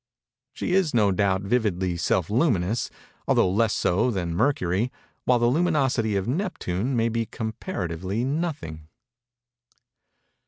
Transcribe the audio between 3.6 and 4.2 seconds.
so